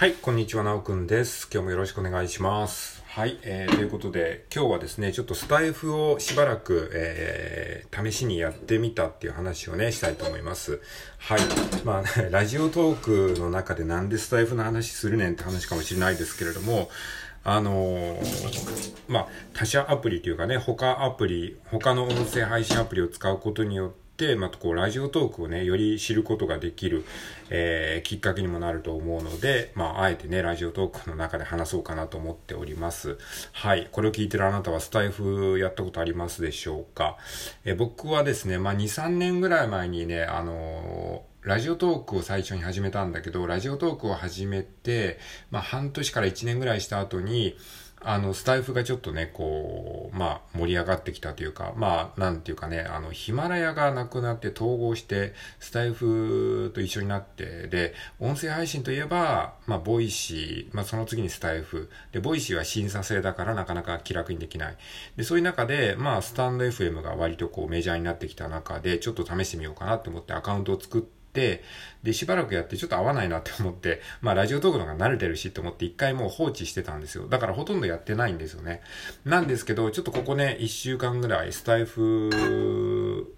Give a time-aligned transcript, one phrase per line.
[0.00, 1.46] はい、こんにちは、なおくんです。
[1.52, 3.04] 今日もよろしくお願いします。
[3.06, 10.80] はい、えー、ということで、今日はですね、ちょっとスタイフをしばらく、えー、試しにやってみたっていう話をね、したいと思います。
[11.18, 11.40] はい。
[11.84, 16.88] まあ、ね、 ラジオトークの中でなんでスタイフの話するねんって話かもしれないですけれども、
[17.44, 27.06] あのー、まあ、他社アプリというかね、他アプリ、他の音声配信アプリを使うことによって、、またこう、ラジオトークをね、より知ることができる、
[27.48, 33.16] えー、きっかけにもなると思うので、まあ、あえてね、ラジオトークの中で話そうかなと思っております。
[33.52, 33.88] はい。
[33.90, 37.16] これを聞いてるあなたはスタエフやったことありますでしょうか？
[37.64, 45.18] えー、僕はですね、まあ、2、3年ぐらい前にね、あのーラジオトークを最初に始めたんだけど、ラジオトークを始めて、
[45.50, 47.56] まあ半年から1年ぐらいした後に、
[48.02, 61.90] あの、スタエフがちょっとね、こう、まあ、盛り上がってきたというか、まあ、なんていうかね、あの、ヒマラヤがなくなって統合して、スタエフと一緒になって、で、音声配信といえば、まあ、ボイシー、まあ、その次にスタエフ。
[62.12, 64.76] で、ボイシーは審査制だからなかなか気楽にできない。
[65.16, 71.62] で、そういう中で、まあ、スタンド FM が割とこうメジャーになってきた中で、ちょっと試してみようかなって思ってアカウントを作って、、で、
[72.12, 77.26] しばらくやってちょっと合わないなって思って、 まあラジオトークの方が慣れてるしって思って一回もう放置してたんですよ。
[77.28, 78.82] だからほとんどやってないんですよね。
[79.24, 83.34] なんですけど、ちょっとここね、一週間ぐらいスタイフ、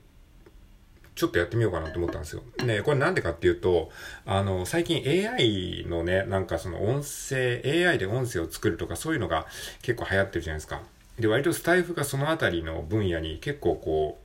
[1.14, 2.42] ちょっとやってみようかなと思ったんですよ。
[2.64, 3.90] ね、これなんでかっていうと、
[4.24, 9.46] あの、最近 AI のね、なんかその音声、AI で音声を作るとかそういうのが
[9.82, 10.80] 結構流行ってるじゃないですか。
[11.18, 14.21] で、割とスタイフがそのあたりの分野に結構こう、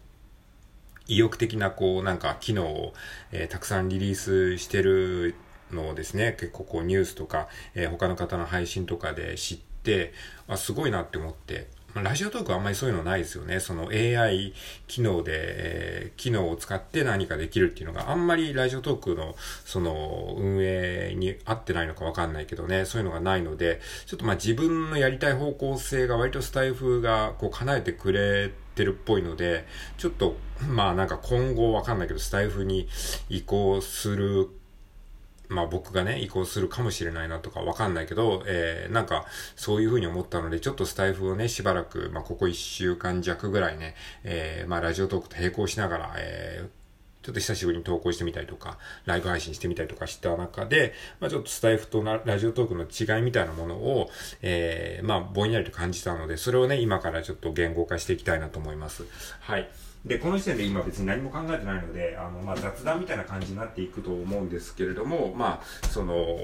[1.08, 2.94] 意欲的なこうなんか機能を、
[3.32, 5.36] えー、たくさんリリースしてる
[5.72, 10.14] のをですね、結構こうニュースとか、えー、他の方の配信とかで知って、
[10.48, 13.60] あ、すごいなって思って、まあ、ラジオトークはあんまりそういうのないですよね。
[13.60, 14.54] その AI
[14.88, 19.36] 機能で、えー、機能を使って何かできるっていうのがあんまりラジオトークの
[19.66, 29.66] その運営に合ってないのかわかんないけどね、そういうのがないので、ちょっとまあ自分のやりたい方向性が割とスタイフがこう叶えてくれててるっぽいので、
[29.98, 30.38] ちょっと
[30.70, 32.88] まあなんか今後わかんないけどスタイフに
[33.30, 34.50] 移行する
[35.50, 46.70] まあ僕がね、移行するかもしれないなとかわかんないけど、えー、なんかそういうふうに思ったので、ちょっとスタイフをね、しばらく、まあここ1週間弱ぐらいね、えー、まあラジオトークと並行しながら、えー、
[47.28, 54.10] ちょっと久しぶりに投稿してみたりとか、ライブ配信してみたりとかした中で、まあちょっとスタイフとラジオトークの違いみたいなものを、
[54.42, 59.04] えー、まあぼんやりと感じたので、それをね、今からちょっと言語化していきたいなと思います。
[59.42, 59.70] はい。
[60.06, 66.38] で、この時点で今別に何も考えてないので、あの、まあ、雑談みたいな感じになっていくと思うんですけれども、まあ、その、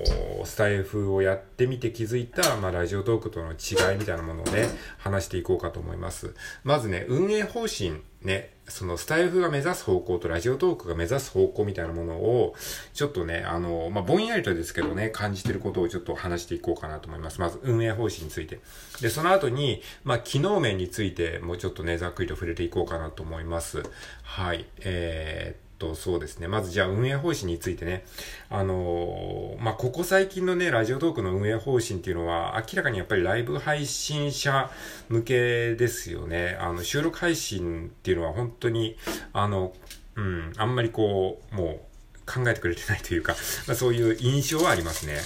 [0.44, 4.68] スタイフをやってみて気づいた、まあ、ラジオトークとの違いみたいなものをね、
[4.98, 6.34] 話していこうかと思います。
[6.64, 12.56] まずね、運営方針ね、そのスタイフが目指す方向とラジオトークが目指す方向みたいなものを、
[12.94, 17.42] ちょっとね、あの、まあ、ぼんやりとですけどね、感じてることをちょっと話していこうかなと思います。
[17.42, 18.60] まず、運営方針について。
[19.02, 23.84] で、その後に、まあ、機能面についてもうちょっとね、ざっくりと触れていこうかなと思います。
[24.24, 24.66] はい。
[24.80, 26.48] えー、と、そうですね。
[26.48, 28.06] まずじゃあ運営方針についてね。
[28.50, 34.72] あのー、まあ、ここ最近のね、ラジオトークの運営方針っていうのは、明らかにやっぱりライブ配信者
[35.10, 36.58] 向けですよね。
[36.62, 38.98] あの、収録配信っていうのは本当に、
[39.34, 39.74] あの、
[40.16, 43.36] うん、あんまりこう、もう考えてくれてないというか、
[43.68, 45.20] まあ、そういう印象はありますね。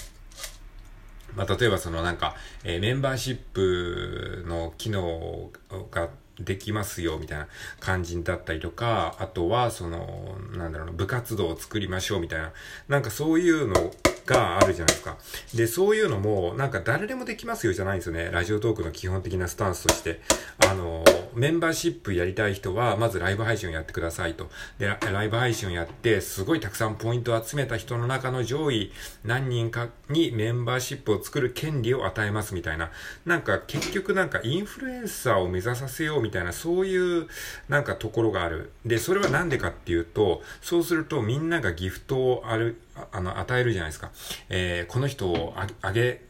[1.36, 5.52] まあ、例えばそのなんか、えー、メンバーシップの機能
[5.92, 7.48] ができますよ、みたいな
[7.80, 12.52] 感じだったりとか、あとは、その、なんだろうな、部活動を作りましょう、みたいな、
[12.88, 13.94] なんかそういうの
[14.26, 15.18] があるじゃないですか。
[15.56, 18.30] で、そういうのも、なんか誰でもできますよじゃないんですよね。
[18.32, 20.22] ラジオトークの基本的なスタンスとして。
[20.70, 21.04] あの、
[21.38, 24.50] メンバーシップやりたい人は、まずライブ配信をやってくださいと。
[24.80, 28.92] で、ライブ配信をやって、すごいたくさんポイントを集めた人の中の上位
[29.24, 32.92] 何人かにメンバーシップを作る権利を与えますみたいな。
[33.26, 37.28] なんか結局なんかインフルエンサーを目指させようみたいな、そういう
[37.70, 38.72] なんかところがある。
[38.84, 42.82] で、それはなんでかっていうと、そうするとみんながギフトをある、
[43.12, 44.12] あの、与えるじゃないですか。
[44.50, 46.22] えー、この人をあげ、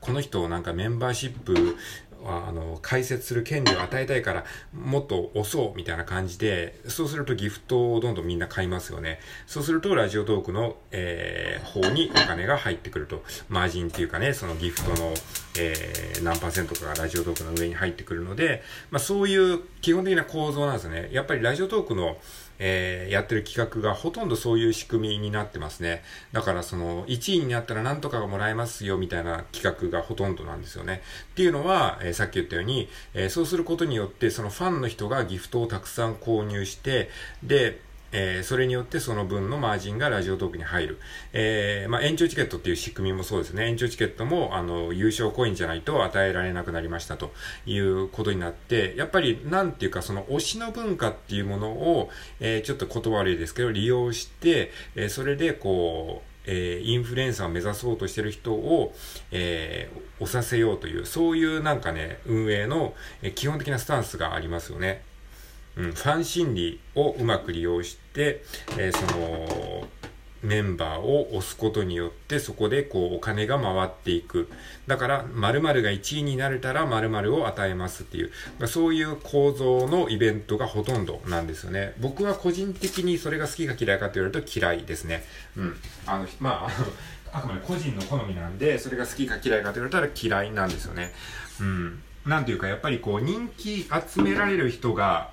[0.00, 1.76] この人をなんかメンバーシップ
[2.26, 9.20] あの、解説する権利を与えたいから、もっと押そうみたいな感じで、そうするとギフトをどんどんみんな買いますよね。
[9.46, 13.22] そうすると、ラジオトークの、えー、方にお金が入ってくると。
[13.48, 15.14] マージンっていうかね、そのギフトの、
[15.58, 21.08] えー、何パーセントかがラジオトークの上に入ってくるので、まあそういう基本的な構造なんですね。
[21.12, 22.16] やっぱりラジオトークの、
[22.64, 26.04] えー、やってる企画がほとんどそういう仕組みになってますね。
[26.30, 31.02] だからその、1位になったら何とかがもらえますよみたいな企画がほとんどなんですよね。
[31.32, 37.10] っていうのは、えー、さっき言ったように、えー、そうすることによって、そのファンの人がギフトをたくさん購入して、
[37.42, 37.80] で、
[38.12, 40.98] えー、それによってその分のマージンがラジオトークに入る。
[41.32, 43.68] えー、まあ、延長チケットっていう仕組みもそうですね。
[43.68, 47.32] 延長チケットも、あの、優勝コインじゃないと与えられなくなりましたと
[47.66, 52.10] いうことになって、やっぱり、なんていうか、その推しの文化っていうものを、
[52.40, 58.94] えー、ちょっと言葉悪いですけど、利用して、え、それで、こう、えー、インフルエンサーを目指そうとしてる人を、
[59.30, 65.02] えー、押させようという、そういうなんかね、運営の、え、基本的なスタンスがありますよね。
[65.76, 68.42] うん、ファン心理をうまく利用して、
[68.78, 69.88] えー、その、
[70.42, 74.48] メンバーを押すことによってそこでこうお金が回っていく。
[74.86, 81.94] だから〇〇が1位になれたら〇〇を与えますっていうま、そういう構造のイベントがほとんどなんですよね。
[82.00, 85.24] 僕は個人的にそれが好きか嫌いかって言われると嫌いですね。
[85.56, 85.76] うん。
[86.06, 86.66] あの、ま
[87.32, 91.12] あ、あくまで個人の好みなんで、それが好きか嫌いかと言われたら嫌いなんですよね。
[91.60, 92.02] うん。
[92.26, 95.30] なんていうか、やっぱりこう人気集められる人が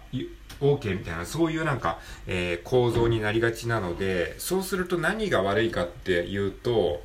[0.59, 7.01] OK みたいな、そういうなんか、えー、構造になりがちなので、そうすると何が悪いかっていうと、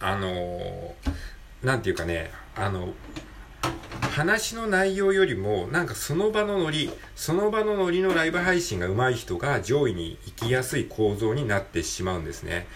[0.00, 0.94] あのー、
[1.62, 2.92] なんていうかね、あの、
[4.12, 12.66] 話の内容よりも、なんかその場のノリ、その場のノリのライブ配信が上手い人が上位に行きやすい構造になってしまうんですね。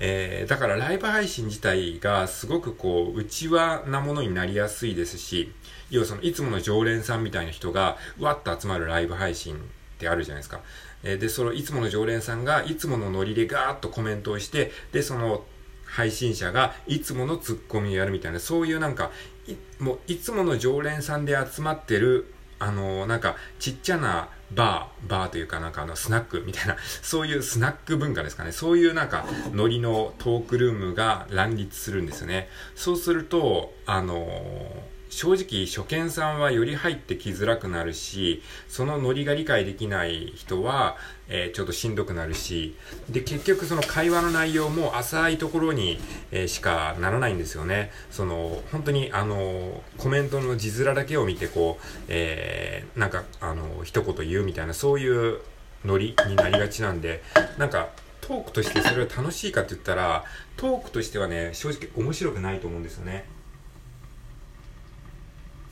[0.00, 5.52] えー、だからライブ配信自体がすごくこう、内輪なものになりやすいですし、
[5.90, 9.58] 要はそのいつもの常連さんみたいな人がわっと集まるライブ配信っ
[9.98, 10.60] てあるじゃないですか。
[11.02, 15.44] えー、で、そのいつもの常連さんがいつものノリでガーッとコメントをして、で、その
[15.84, 19.10] 配信者がいつものツッコミをやるみたいな、そういうなんか、
[19.46, 28.52] いもういつもの常連さんで集まってる、あのー、なんかちっちゃなバー、バーというかなんかあのスナックみたいな、 そういうスナック文化ですかね。
[28.52, 32.48] そういうなんかノリのトークルームが乱立するんですよね。
[32.74, 40.96] そうすると、あのー正直初見さんはより入ってきづらくなるし、そのノリが理解できない人は、
[41.28, 42.76] えー、ちょっとしんどくなるし、
[43.08, 45.98] で、結局その会話の内容も浅いところに、
[46.30, 47.90] えー、しかならないんですよね。
[48.10, 55.40] その、本当にあの、コメントの字面だけを見てこう、えー、なんか、あの、一言言うみたいな、そういう
[55.84, 57.22] ノリになりがちなんで、
[57.56, 57.88] なんか、
[58.20, 60.24] トークとしてそれは楽しいかって言ったら、
[60.58, 63.24] トークとしてはね、正直面白くないと思うんですよね。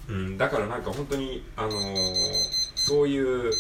[0.09, 1.71] うん、だからなんか本当に、あの、
[2.75, 3.53] そういう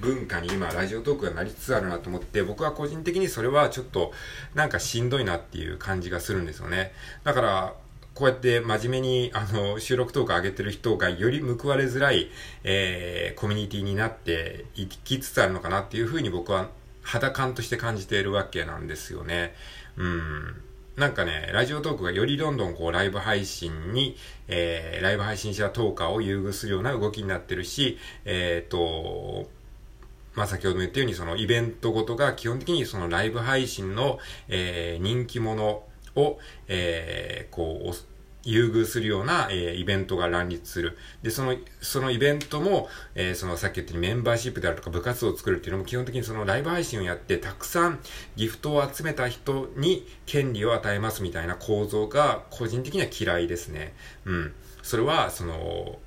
[0.00, 4.12] 文化に今、ラジオトークがなりつつあるなと思って、僕は個人的にそれはちょっと、
[4.54, 6.92] なんかしんどいなっていう感じがするんですよね。
[7.24, 7.74] だから、
[8.14, 12.30] こうやって真面目に、あの、収録トーク上げてる人がより報われづらい、
[12.64, 16.68] えー、コミュニティになっていきつつあるのかなっていうふうに僕は
[17.02, 19.54] 肌感として感じているわけなんですよね。
[19.96, 20.62] うん。
[21.00, 24.18] なんかね、ラジオトークがよりどんどんこうライブ配信に、
[24.48, 29.48] えー、ライブ配信者トーカーを優遇するような動きになってるし、えっ、ー、と、
[30.34, 34.18] まあ、先ほども言ったようにそのイベントごとが基本的にそのライブ配信の、
[34.48, 35.84] えー、人気者
[36.16, 36.38] を、
[36.68, 38.09] えー、こう、
[38.42, 40.96] 優遇するような、えー、イベントが乱立する。
[41.22, 48.00] で、その、そのイベントも、えー、そのさっき言ったようにメンバーシップであるとか部活を作るっていうのも基本的にそのライブ配信をやってたくさん
[48.36, 53.92] ギフトを集めた人に権利を与えますみたいな構造が個人的には嫌いですね。
[54.24, 54.52] うん。
[54.82, 55.98] それは、その、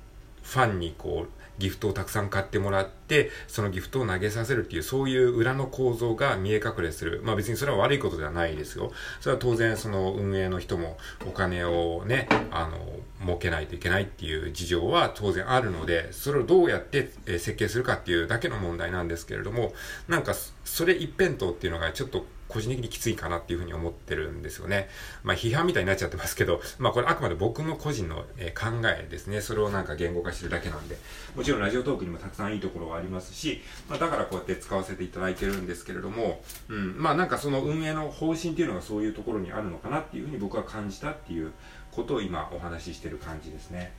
[0.42, 7.20] ファンにこう、ギフトをたくさん買ってもらって、そのギフトを投げさせるっていう、そういう裏の構造が見え隠れする。
[7.24, 8.92] まあ別にそれは悪いことではないですよ。
[9.20, 12.78] それは当然その運営の人もお金をね、あの、
[13.20, 19.72] 儲けないといけないっていう事情は当然あるので、それをどうやって設計するかっていうだけの問題なんですけれども、
[20.08, 24.88] なんかそれ一辺倒っていうのがちょっと個人的にきついかなっていうふうに思ってるんですよね。
[25.24, 29.40] まあ批判みたいになっちゃってますけど、まあこれあくまで僕の個人の、え考えですね。
[29.40, 30.96] それをなんか言語化してるだけなんで、
[31.34, 41.50] もちろんラジオトークにもたくさんいいところはありますし、まあだからこうやって使わせていただいてるんですけれども、うん、まあなんかその運営の方針っていうのがそういうところにあるのかなっていうふうに僕は感じたっていう
[41.90, 43.92] ことを今お話ししてる感じですね。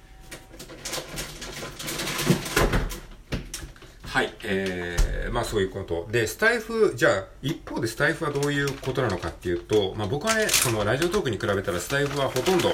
[4.16, 6.08] はい、えー、まあそういうこと。
[6.10, 12.72] で、スタイフ、じゃあ、一方でスタイフはどういうことなのかっていうと、まあ僕はね、そのラジオトークに比べたらスタイフはほとんど、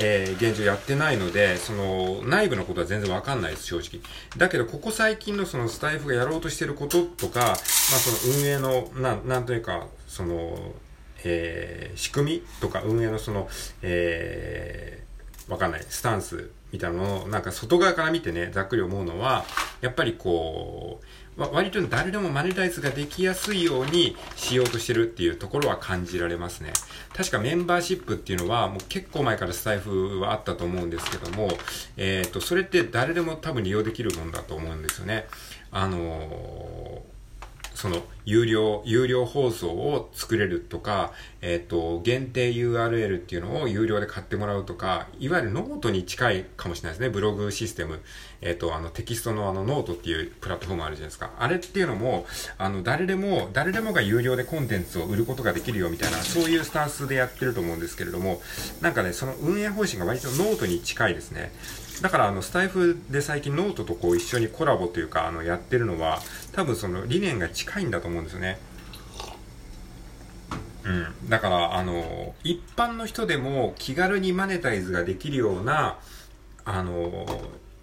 [0.00, 4.02] えー、現状やってないので、その内部のことは全然わかんないです、正直。
[4.36, 10.72] だけど、ここ最近のそのスタイフがやろうとしてることとか、まあその運営の、なん、なんというか、その、
[11.22, 13.48] えー、仕組みとか運営のその、
[13.82, 15.09] えー、
[15.50, 19.44] わかんない、スタンスみたいなのを、なんか外側から見てね、ざっくり思うのは、
[19.80, 21.00] やっぱりこ
[21.36, 26.72] う、割と誰でもマネタイズができやすいようにしようとしてるっていうところは感じられますね。
[27.14, 31.48] 確かメンバーシップっていうのはもう結構前からスタイフはあったと思うんですけども、
[31.96, 35.26] えっ、ー、と、それって誰でも多分利用できるもんだと思うんですよね。
[35.72, 37.19] あのー
[37.80, 47.08] その、有料、有料放送を作れるとか、えっ、ー、と、限定 URL っていうのを有料で買ってもらうとか、いわゆるノートに近いかもしれないですね。
[47.08, 48.00] ブログシステム。
[48.42, 51.30] えっ、ー、と、あの、テキストのあの、ノートっていうプラットフォームあるじゃないですか。
[51.38, 52.26] あれっていうのも、
[52.58, 58.42] あの、誰でも、誰でもが有料でコンテンツを売ることができるよみたいな、そういうスタンスでやってると思うんですけれども、
[58.82, 61.50] なんかね、その運営方針が割とノートに近いですね。
[62.00, 66.20] だからあのスタエフで最近ノートとこう一緒にコラボというかあのやってるのは
[66.52, 68.58] 多分その理念が近いんだと思うんですよね。
[70.84, 71.28] うん。
[71.28, 75.98] だから、あの、一般の人でも気軽にマネタイズができるような、
[76.64, 77.26] あの、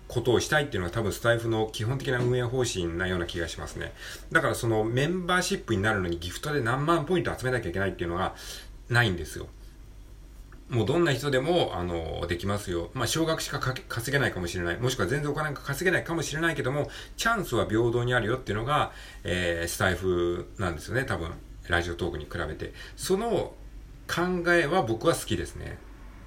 [0.07, 3.93] ことをしたいっていうのが多分スタイフの基本的な運営方針なような気がしますね。
[4.31, 8.33] だからそのメンバーシップになるのにギフトで何万ポイント集めなきゃいけないっていうのが
[8.89, 9.47] ないんですよ。
[10.69, 12.89] もうどんな人でも、あの、できますよ。
[12.93, 14.77] まあ、少額しか稼げないかもしれない。
[14.77, 18.91] もしくは全然お金が稼げないかもしれないけども、チャンスは平等にあるよっていうのが、
[19.23, 21.31] えー、スタイフなんですよね、多分。
[21.69, 22.73] ラジオトークに比べて。
[22.97, 23.53] その
[24.07, 25.77] 考えは僕は好きですね。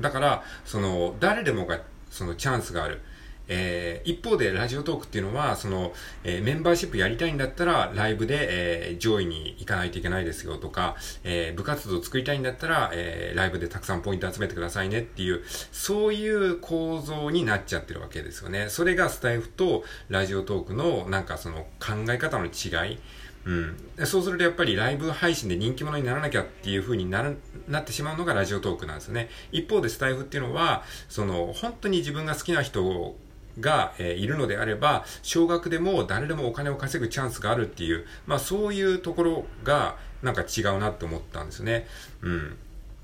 [0.00, 1.80] だから、その、誰でもが、
[2.10, 3.02] そのチャンスがある。
[3.50, 5.92] えー、一方でラジオトークっていうのは、その、
[6.22, 15.42] えー、メンバーシップやりたいんだったら、ライブで、えー、上位に行かないといけないですよとか、えー、部活動を作りたいんだったら、えー、ライブでたくさんポイント集めてくださいねっていう、
[15.72, 18.68] そういう構造になっちゃってるわけですよね。
[18.68, 22.98] それがスタイフとラジオトークの、なんかその考え方の違い。
[23.46, 23.76] うん。
[24.04, 27.38] そうするとやっぱりライブ配信で人気者にならなきゃっていう風になる、
[27.68, 29.30] なってしまうのがラジオトークなんですよね。
[29.50, 33.16] 一方でスタイフっていうのは、その、本当に自分が好きな人
[33.58, 41.86] が、え、いるのであれば、少額でも誰でもお金を稼ぐチャンスがあるっていう、まあそういうところがなんか違うなって思ったんですよね。
[42.22, 42.56] うん。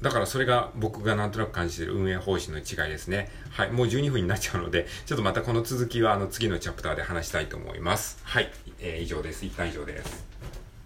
[0.02, 3.30] だからそれが僕がなんとなく感じている運営方針の違いですね。
[3.50, 3.70] はい。
[3.70, 8.20] もう12分になっちゃうので、ちょっとまたこの続きはあの次のチャプターで話したいと思います。
[8.22, 8.50] はい。
[8.78, 9.46] えー、以上です。
[9.46, 10.55] 一旦以上です。